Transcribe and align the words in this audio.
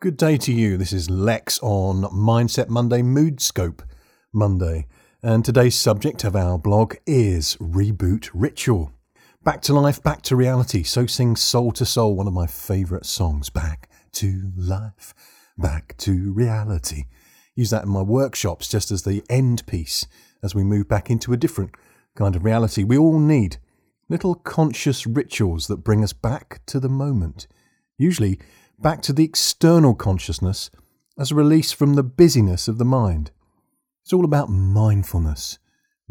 Good 0.00 0.16
day 0.16 0.38
to 0.38 0.50
you. 0.50 0.78
This 0.78 0.94
is 0.94 1.10
Lex 1.10 1.58
on 1.62 2.04
Mindset 2.04 2.70
Monday, 2.70 3.02
Moodscope 3.02 3.82
Monday. 4.32 4.86
And 5.22 5.44
today's 5.44 5.74
subject 5.74 6.24
of 6.24 6.34
our 6.34 6.58
blog 6.58 6.94
is 7.06 7.58
Reboot 7.60 8.30
Ritual. 8.32 8.92
Back 9.44 9.60
to 9.60 9.74
life, 9.74 10.02
back 10.02 10.22
to 10.22 10.36
reality. 10.36 10.84
So 10.84 11.04
sings 11.04 11.42
Soul 11.42 11.74
II 11.78 11.84
Soul, 11.84 12.16
one 12.16 12.26
of 12.26 12.32
my 12.32 12.46
favourite 12.46 13.04
songs. 13.04 13.50
Back 13.50 13.90
to 14.12 14.50
life, 14.56 15.12
back 15.58 15.98
to 15.98 16.32
reality. 16.32 17.04
Use 17.54 17.68
that 17.68 17.84
in 17.84 17.90
my 17.90 18.00
workshops 18.00 18.68
just 18.68 18.90
as 18.90 19.02
the 19.02 19.22
end 19.28 19.66
piece 19.66 20.06
as 20.42 20.54
we 20.54 20.64
move 20.64 20.88
back 20.88 21.10
into 21.10 21.34
a 21.34 21.36
different 21.36 21.74
kind 22.14 22.34
of 22.34 22.46
reality. 22.46 22.84
We 22.84 22.96
all 22.96 23.18
need 23.18 23.58
little 24.08 24.34
conscious 24.34 25.06
rituals 25.06 25.66
that 25.66 25.84
bring 25.84 26.02
us 26.02 26.14
back 26.14 26.62
to 26.68 26.80
the 26.80 26.88
moment. 26.88 27.46
Usually, 27.98 28.40
back 28.80 29.02
to 29.02 29.12
the 29.12 29.24
external 29.24 29.94
consciousness 29.94 30.70
as 31.18 31.30
a 31.30 31.34
release 31.34 31.70
from 31.70 31.94
the 31.94 32.02
busyness 32.02 32.66
of 32.66 32.78
the 32.78 32.84
mind. 32.84 33.30
It's 34.02 34.12
all 34.12 34.24
about 34.24 34.48
mindfulness. 34.48 35.58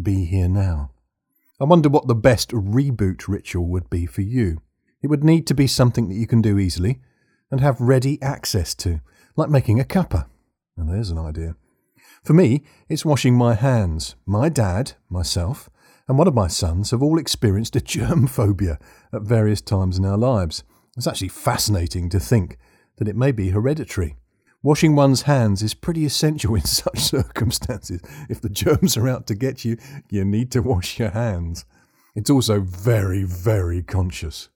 Be 0.02 0.26
here 0.26 0.48
now. 0.48 0.92
I 1.59 1.66
wonder 1.66 1.90
what 1.90 2.08
the 2.08 2.16
best 2.16 2.52
reboot 2.52 3.28
ritual 3.28 3.66
would 3.66 3.90
be 3.90 4.05
for 4.05 4.22
you. 4.22 4.62
It 5.02 5.08
would 5.08 5.23
need 5.23 5.48
to 5.48 5.54
be 5.54 5.68
something 5.68 6.09
that 6.09 6.16
you 6.16 6.28
can 6.28 6.42
do 6.42 6.59
easily 6.59 7.00
and 7.52 7.59
have 7.59 7.82
ready 7.82 8.22
access 8.22 8.76
to, 8.76 9.02
like 9.36 9.50
making 9.50 9.80
a 9.80 9.84
cuppa. 9.84 10.28
Well, 10.78 10.88
there's 10.88 11.09
an 11.09 11.17
idea. 11.17 11.56
For 12.23 12.34
me, 12.34 12.64
it's 12.88 13.04
washing 13.04 13.36
my 13.36 13.56
hands. 13.56 14.16
My 14.26 14.50
dad, 14.50 14.94
myself, 15.09 15.70
and 16.08 16.17
one 16.17 16.28
of 16.28 16.34
my 16.34 16.48
sons 16.48 16.92
have 16.92 17.02
all 17.02 17.17
experienced 17.17 17.76
a 17.76 17.81
germ 17.81 18.28
phobia 18.28 18.78
at 19.12 19.23
various 19.23 19.62
times 19.62 19.98
in 19.98 20.06
our 20.06 20.17
lives. 20.17 20.64
It's 20.98 21.08
actually 21.08 21.30
fascinating 21.30 22.10
to 22.10 22.20
think 22.20 22.58
that 22.98 23.08
it 23.08 23.16
may 23.16 23.32
be 23.32 23.50
hereditary. 23.50 24.16
Washing 24.62 24.96
one's 24.96 25.22
hands 25.22 25.64
is 25.64 25.74
pretty 25.74 26.06
essential 26.06 26.56
in 26.56 26.64
such 26.64 27.00
circumstances. 27.00 28.02
If 28.30 28.42
the 28.42 28.50
germs 28.50 28.98
are 28.98 29.08
out 29.08 29.26
to 29.28 29.36
get 29.36 29.64
you, 29.64 29.78
you 30.09 30.26
need 30.26 30.52
to 30.52 30.62
wash 30.62 31.00
your 31.00 31.12
hands. 31.12 31.66
It's 32.16 32.30
also 32.30 32.59
very, 32.59 33.23
very 33.23 33.81
conscious. 33.81 34.50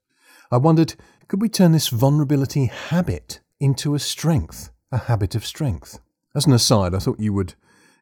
I 0.52 0.58
wondered, 0.58 0.96
could 1.28 1.42
we 1.42 1.50
turn 1.50 1.72
this 1.72 1.88
vulnerability 1.88 2.66
habit 2.66 3.40
into 3.60 3.96
a 3.96 4.00
strength, 4.00 4.70
a 4.92 4.98
habit 4.98 5.36
of 5.36 5.46
strength? 5.46 6.00
As 6.36 6.46
an 6.46 6.54
aside, 6.54 6.94
I 6.94 7.00
thought 7.00 7.20
you 7.20 7.34
would 7.34 7.54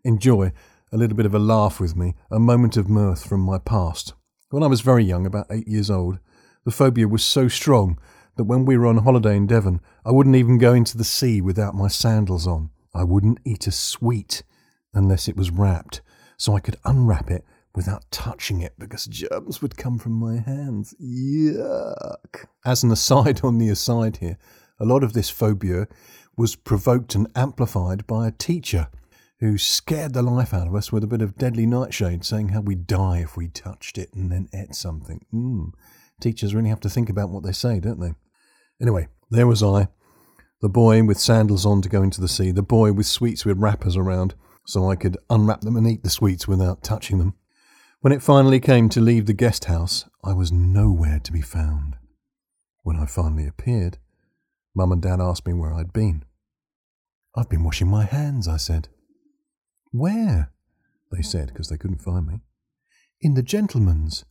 enjoy 0.04 0.52
a 0.92 0.98
little 0.98 1.16
bit 1.16 1.26
of 1.26 1.36
a 1.36 1.40
laugh 1.40 1.80
with 1.80 1.96
me, 1.96 2.16
a 2.32 2.40
moment 2.40 2.76
of 2.78 2.90
mirth 2.90 3.26
from 3.28 3.42
my 3.42 3.58
past. 3.60 4.14
When 4.50 4.64
I 4.64 4.68
was 4.68 4.82
very 4.82 5.04
young, 5.04 5.26
about 5.26 5.48
eight 5.52 5.68
years 5.68 5.90
old, 5.90 6.20
the 6.66 6.72
phobia 6.72 7.08
was 7.08 7.24
so 7.24 7.48
strong 7.48 8.00
that 8.38 8.46
when 8.46 8.66
we 8.66 8.78
were 8.78 8.88
on 8.88 8.98
holiday 8.98 9.36
in 9.36 9.48
Devon, 9.48 9.82
I 10.06 10.12
wouldn't 10.12 10.36
even 10.36 10.58
go 10.58 10.74
into 10.74 10.98
the 10.98 11.04
sea 11.04 11.42
without 11.42 11.76
my 11.76 11.88
sandals 11.88 12.48
on. 12.48 12.70
I 12.94 13.04
wouldn't 13.04 13.40
eat 13.46 13.68
a 13.68 13.72
sweet 13.72 14.44
unless 14.94 15.28
it 15.28 15.38
was 15.38 15.52
wrapped, 15.52 16.02
so 16.38 16.56
I 16.56 16.60
could 16.60 16.78
unwrap 16.86 17.30
it 17.32 17.46
without 17.74 18.10
touching 18.12 18.62
it 18.62 18.74
because 18.78 19.06
germs 19.06 19.62
would 19.62 19.78
come 19.78 19.98
from 19.98 20.14
my 20.14 20.40
hands. 20.40 20.94
Yuck. 21.02 22.46
As 22.66 22.84
an 22.84 22.92
aside 22.92 23.42
on 23.44 23.58
the 23.58 23.70
aside 23.70 24.18
here, 24.18 24.38
a 24.80 24.86
lot 24.86 25.04
of 25.04 25.14
this 25.14 25.30
phobia 25.30 25.88
was 26.36 26.56
provoked 26.56 27.16
and 27.16 27.32
amplified 27.36 28.08
by 28.08 28.28
a 28.28 28.32
teacher 28.32 28.88
who 29.40 29.58
scared 29.58 30.14
the 30.14 30.22
life 30.22 30.54
out 30.54 30.68
of 30.68 30.76
us 30.76 30.92
with 30.92 31.04
a 31.04 31.08
bit 31.08 31.22
of 31.22 31.38
deadly 31.38 31.66
nightshade, 31.66 32.24
saying 32.24 32.50
how 32.50 32.62
we'd 32.62 32.86
die 32.88 33.20
if 33.20 33.36
we 33.36 33.48
touched 33.48 33.98
it 33.98 34.14
and 34.14 34.32
then 34.32 34.48
ate 34.54 34.76
something. 34.76 35.26
Mm. 35.34 35.72
Teachers 36.22 36.56
really 36.56 36.70
have 36.70 36.80
to 36.82 36.90
think 36.90 37.10
about 37.10 37.30
what 37.30 37.44
they 37.44 37.52
say, 37.52 37.80
don't 37.80 38.00
they? 38.00 38.14
Anyway, 38.82 39.08
there 39.30 39.48
was 39.48 39.62
I, 39.62 39.88
the 40.62 40.70
boy 40.70 41.04
with 41.04 41.20
sandals 41.20 41.66
on 41.66 41.82
to 41.82 41.90
go 41.90 42.04
into 42.04 42.22
the 42.22 42.28
sea, 42.28 42.52
the 42.52 42.62
boy 42.62 42.94
with 42.94 43.08
sweets 43.08 43.46
with 43.46 43.58
wrappers 43.58 43.98
around, 43.98 44.36
so 44.66 44.90
I 44.90 44.96
could 44.96 45.18
unwrap 45.30 45.62
them 45.62 45.76
and 45.76 45.88
eat 45.88 46.04
the 46.04 46.10
sweets 46.10 46.48
without 46.48 46.84
touching 46.84 47.18
them. 47.18 47.34
When 48.02 48.14
it 48.14 48.24
finally 48.24 48.60
came 48.60 48.88
to 48.90 49.02
leave 49.02 49.26
the 49.26 49.34
guest 49.34 49.66
house, 49.66 50.06
I 50.24 50.34
was 50.34 50.52
nowhere 50.52 51.20
to 51.20 51.32
be 51.32 51.42
found. 51.42 51.98
When 52.84 52.96
I 52.96 53.06
finally 53.06 53.48
appeared, 53.48 53.98
Mum 54.76 54.92
and 54.92 55.02
Dad 55.02 55.20
asked 55.20 55.46
me 55.46 55.54
where 55.54 55.74
I'd 55.74 55.94
been. 55.94 56.24
I've 57.36 57.50
been 57.50 57.64
washing 57.64 57.88
my 57.88 58.06
hands, 58.06 58.48
I 58.48 58.58
said. 58.58 58.88
Where? 59.92 60.52
They 61.12 61.22
said, 61.22 61.48
because 61.48 61.70
they 61.70 61.78
couldn't 61.78 62.02
find 62.02 62.28
me. 62.28 62.42
In 63.22 63.34
the 63.34 63.44
gentleman's, 63.44 64.26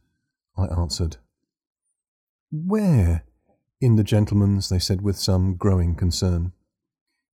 I 0.57 0.67
answered. 0.67 1.19
Where? 2.51 3.25
In 3.81 3.97
the 3.97 4.05
gentleman's, 4.05 4.69
they 4.69 4.79
said 4.79 5.01
with 5.01 5.17
some 5.17 5.57
growing 5.57 5.95
concern. 5.95 6.53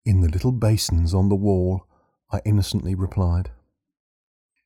In 0.05 0.21
the 0.21 0.29
little 0.29 0.51
basins 0.51 1.13
on 1.13 1.29
the 1.29 1.35
wall, 1.35 1.87
I 2.31 2.41
innocently 2.45 2.95
replied. 2.95 3.49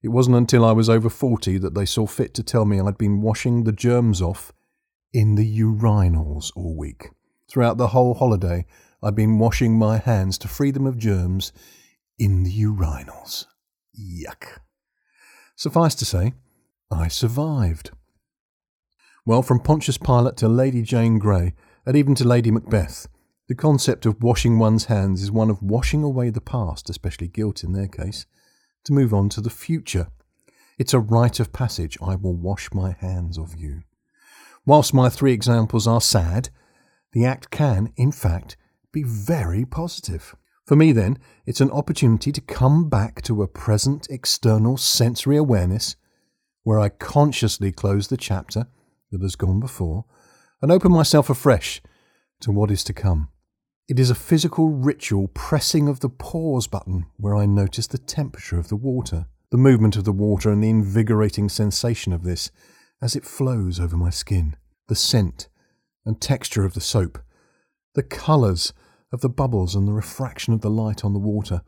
It 0.01 0.09
wasn't 0.09 0.37
until 0.37 0.65
I 0.65 0.71
was 0.71 0.89
over 0.89 1.09
forty 1.09 1.57
that 1.57 1.75
they 1.75 1.85
saw 1.85 2.05
fit 2.05 2.33
to 2.35 2.43
tell 2.43 2.65
me 2.65 2.79
I'd 2.79 2.97
been 2.97 3.21
washing 3.21 3.63
the 3.63 3.71
germs 3.71 4.21
off 4.21 4.51
in 5.13 5.35
the 5.35 5.59
urinals 5.59 6.51
all 6.55 6.75
week. 6.75 7.09
Throughout 7.49 7.77
the 7.77 7.89
whole 7.89 8.13
holiday, 8.13 8.65
I'd 9.03 9.15
been 9.15 9.39
washing 9.39 9.77
my 9.77 9.97
hands 9.97 10.37
to 10.39 10.47
free 10.47 10.71
them 10.71 10.85
of 10.85 10.97
germs 10.97 11.51
in 12.17 12.43
the 12.43 12.61
urinals. 12.61 13.45
Yuck. 13.97 14.59
Suffice 15.55 15.95
to 15.95 16.05
say, 16.05 16.33
I 16.91 17.07
survived. 17.07 17.91
Well, 19.29 19.43
from 19.43 19.59
Pontius 19.59 19.99
Pilate 19.99 20.37
to 20.37 20.49
Lady 20.49 20.81
Jane 20.81 21.19
Grey, 21.19 21.53
and 21.85 21.95
even 21.95 22.15
to 22.15 22.27
Lady 22.27 22.49
Macbeth, 22.49 23.07
the 23.47 23.53
concept 23.53 24.07
of 24.07 24.23
washing 24.23 24.57
one's 24.57 24.85
hands 24.85 25.21
is 25.21 25.31
one 25.31 25.51
of 25.51 25.61
washing 25.61 26.01
away 26.01 26.31
the 26.31 26.41
past, 26.41 26.89
especially 26.89 27.27
guilt 27.27 27.63
in 27.63 27.73
their 27.73 27.87
case, 27.87 28.25
to 28.85 28.91
move 28.91 29.13
on 29.13 29.29
to 29.29 29.39
the 29.39 29.51
future. 29.51 30.07
It's 30.79 30.95
a 30.95 30.99
rite 30.99 31.39
of 31.39 31.53
passage. 31.53 31.95
I 32.01 32.15
will 32.15 32.33
wash 32.33 32.73
my 32.73 32.95
hands 32.99 33.37
of 33.37 33.55
you. 33.55 33.83
Whilst 34.65 34.95
my 34.95 35.09
three 35.09 35.33
examples 35.33 35.85
are 35.85 36.01
sad, 36.01 36.49
the 37.13 37.23
act 37.23 37.51
can, 37.51 37.93
in 37.95 38.11
fact, 38.11 38.57
be 38.91 39.03
very 39.03 39.63
positive. 39.63 40.35
For 40.65 40.75
me, 40.75 40.91
then, 40.91 41.19
it's 41.45 41.61
an 41.61 41.69
opportunity 41.69 42.31
to 42.31 42.41
come 42.41 42.89
back 42.89 43.21
to 43.25 43.43
a 43.43 43.47
present 43.47 44.07
external 44.09 44.77
sensory 44.77 45.37
awareness 45.37 45.97
where 46.63 46.79
I 46.79 46.89
consciously 46.89 47.71
close 47.71 48.07
the 48.07 48.17
chapter 48.17 48.65
that 49.11 49.21
has 49.21 49.35
gone 49.35 49.59
before 49.59 50.05
and 50.61 50.71
open 50.71 50.91
myself 50.91 51.29
afresh 51.29 51.81
to 52.41 52.51
what 52.51 52.71
is 52.71 52.83
to 52.85 52.93
come. 52.93 53.29
It 53.87 53.99
is 53.99 54.09
a 54.09 54.15
physical 54.15 54.69
ritual 54.69 55.29
pressing 55.29 55.87
of 55.87 55.99
the 55.99 56.09
pause 56.09 56.67
button 56.67 57.05
where 57.17 57.35
I 57.35 57.45
notice 57.45 57.87
the 57.87 57.97
temperature 57.97 58.59
of 58.59 58.67
the 58.69 58.75
water, 58.75 59.25
the 59.51 59.57
movement 59.57 59.95
of 59.95 60.03
the 60.03 60.11
water, 60.11 60.51
and 60.51 60.63
the 60.63 60.69
invigorating 60.69 61.49
sensation 61.49 62.13
of 62.13 62.23
this 62.23 62.51
as 63.01 63.15
it 63.15 63.25
flows 63.25 63.79
over 63.79 63.97
my 63.97 64.09
skin, 64.09 64.55
the 64.87 64.95
scent 64.95 65.47
and 66.05 66.21
texture 66.21 66.65
of 66.65 66.73
the 66.73 66.81
soap, 66.81 67.19
the 67.95 68.03
colours 68.03 68.73
of 69.11 69.21
the 69.21 69.29
bubbles 69.29 69.75
and 69.75 69.87
the 69.87 69.93
refraction 69.93 70.53
of 70.53 70.61
the 70.61 70.69
light 70.69 71.03
on 71.03 71.13
the 71.13 71.19
water, 71.19 71.61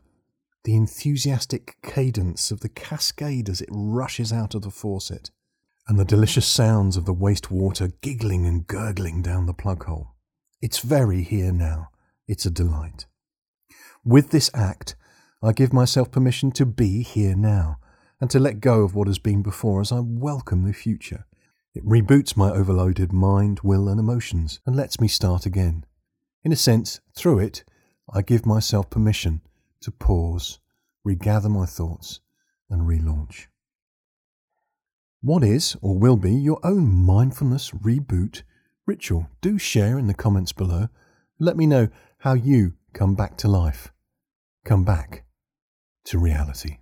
the 0.64 0.76
enthusiastic 0.76 1.76
cadence 1.82 2.52
of 2.52 2.60
the 2.60 2.68
cascade 2.68 3.48
as 3.48 3.60
it 3.60 3.68
rushes 3.72 4.32
out 4.32 4.54
of 4.54 4.62
the 4.62 4.70
faucet 4.70 5.30
and 5.88 5.98
the 5.98 6.04
delicious 6.04 6.46
sounds 6.46 6.96
of 6.96 7.04
the 7.04 7.12
waste 7.12 7.50
water 7.50 7.90
giggling 8.00 8.46
and 8.46 8.66
gurgling 8.66 9.22
down 9.22 9.46
the 9.46 9.54
plug 9.54 9.84
hole. 9.84 10.14
It's 10.60 10.78
very 10.78 11.22
here 11.22 11.52
now. 11.52 11.88
It's 12.28 12.46
a 12.46 12.50
delight. 12.50 13.06
With 14.04 14.30
this 14.30 14.50
act, 14.54 14.94
I 15.42 15.52
give 15.52 15.72
myself 15.72 16.10
permission 16.10 16.52
to 16.52 16.66
be 16.66 17.02
here 17.02 17.34
now 17.34 17.78
and 18.20 18.30
to 18.30 18.38
let 18.38 18.60
go 18.60 18.82
of 18.82 18.94
what 18.94 19.08
has 19.08 19.18
been 19.18 19.42
before 19.42 19.80
as 19.80 19.90
I 19.90 19.98
welcome 20.00 20.64
the 20.64 20.72
future. 20.72 21.26
It 21.74 21.84
reboots 21.84 22.36
my 22.36 22.50
overloaded 22.50 23.12
mind, 23.12 23.60
will, 23.64 23.88
and 23.88 23.98
emotions 23.98 24.60
and 24.64 24.76
lets 24.76 25.00
me 25.00 25.08
start 25.08 25.46
again. 25.46 25.84
In 26.44 26.52
a 26.52 26.56
sense, 26.56 27.00
through 27.16 27.40
it, 27.40 27.64
I 28.12 28.22
give 28.22 28.46
myself 28.46 28.90
permission 28.90 29.40
to 29.80 29.90
pause, 29.90 30.60
regather 31.02 31.48
my 31.48 31.66
thoughts, 31.66 32.20
and 32.70 32.82
relaunch. 32.82 33.46
What 35.24 35.44
is 35.44 35.76
or 35.80 35.96
will 35.96 36.16
be 36.16 36.32
your 36.32 36.58
own 36.64 37.04
mindfulness 37.06 37.70
reboot 37.70 38.42
ritual? 38.86 39.28
Do 39.40 39.56
share 39.56 39.96
in 39.96 40.08
the 40.08 40.14
comments 40.14 40.52
below. 40.52 40.88
Let 41.38 41.56
me 41.56 41.64
know 41.64 41.90
how 42.18 42.32
you 42.34 42.72
come 42.92 43.14
back 43.14 43.36
to 43.38 43.48
life. 43.48 43.92
Come 44.64 44.82
back 44.82 45.24
to 46.06 46.18
reality. 46.18 46.78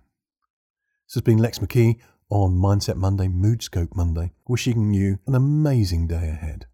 This 1.05 1.13
has 1.13 1.21
been 1.21 1.37
Lex 1.37 1.59
McKee 1.59 1.99
on 2.31 2.57
Mindset 2.57 2.95
Monday, 2.95 3.27
Moodscope 3.27 3.95
Monday, 3.95 4.31
wishing 4.47 4.91
you 4.91 5.19
an 5.27 5.35
amazing 5.35 6.07
day 6.07 6.29
ahead. 6.29 6.65